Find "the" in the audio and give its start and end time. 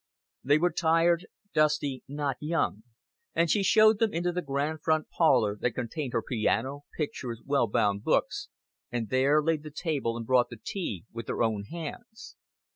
4.31-4.41, 9.61-9.69, 10.49-10.57